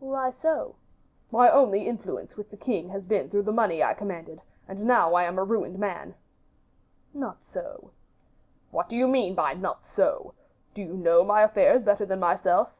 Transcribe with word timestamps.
"Why 0.00 0.30
so?" 0.30 0.76
"My 1.30 1.50
only 1.50 1.86
influence 1.86 2.38
with 2.38 2.48
the 2.48 2.56
king 2.56 2.88
has 2.88 3.04
been 3.04 3.28
through 3.28 3.42
the 3.42 3.52
money 3.52 3.82
I 3.82 3.92
commanded, 3.92 4.40
and 4.66 4.86
now 4.86 5.12
I 5.12 5.24
am 5.24 5.38
a 5.38 5.44
ruined 5.44 5.78
man." 5.78 6.14
"Not 7.12 7.44
so." 7.44 7.90
"What 8.70 8.88
do 8.88 8.96
you 8.96 9.06
mean 9.06 9.34
by 9.34 9.52
'not 9.52 9.84
so?' 9.84 10.32
Do 10.72 10.80
you 10.80 10.94
know 10.94 11.22
my 11.22 11.42
affairs 11.42 11.82
better 11.82 12.06
than 12.06 12.18
myself?" 12.20 12.72